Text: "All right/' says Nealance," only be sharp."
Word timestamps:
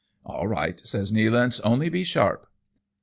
"All 0.25 0.47
right/' 0.47 0.83
says 0.83 1.11
Nealance," 1.11 1.61
only 1.63 1.87
be 1.87 2.03
sharp." 2.03 2.47